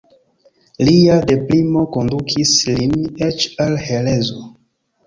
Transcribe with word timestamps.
Lia 0.87 1.17
deprimo 1.31 1.85
kondukis 1.99 2.57
lin 2.73 2.99
eĉ 3.31 3.47
al 3.69 3.81
herezo. 3.87 4.47